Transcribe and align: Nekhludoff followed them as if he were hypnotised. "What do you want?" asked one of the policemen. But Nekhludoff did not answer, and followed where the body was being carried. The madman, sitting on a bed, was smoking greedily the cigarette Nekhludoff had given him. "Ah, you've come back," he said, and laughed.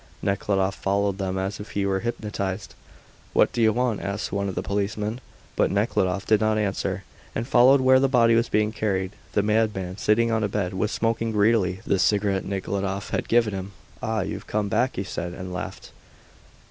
Nekhludoff 0.23 0.73
followed 0.73 1.19
them 1.19 1.37
as 1.37 1.59
if 1.59 1.73
he 1.73 1.85
were 1.85 1.99
hypnotised. 1.99 2.73
"What 3.33 3.53
do 3.53 3.61
you 3.61 3.71
want?" 3.71 4.01
asked 4.01 4.31
one 4.31 4.49
of 4.49 4.55
the 4.55 4.63
policemen. 4.63 5.21
But 5.55 5.69
Nekhludoff 5.69 6.25
did 6.25 6.41
not 6.41 6.57
answer, 6.57 7.03
and 7.35 7.47
followed 7.47 7.79
where 7.81 7.99
the 7.99 8.09
body 8.09 8.33
was 8.33 8.49
being 8.49 8.71
carried. 8.71 9.11
The 9.33 9.43
madman, 9.43 9.97
sitting 9.97 10.31
on 10.31 10.43
a 10.43 10.47
bed, 10.47 10.73
was 10.73 10.91
smoking 10.91 11.31
greedily 11.31 11.81
the 11.85 11.99
cigarette 11.99 12.45
Nekhludoff 12.45 13.11
had 13.11 13.27
given 13.29 13.53
him. 13.53 13.73
"Ah, 14.01 14.21
you've 14.21 14.47
come 14.47 14.69
back," 14.69 14.95
he 14.95 15.03
said, 15.03 15.33
and 15.35 15.53
laughed. 15.53 15.91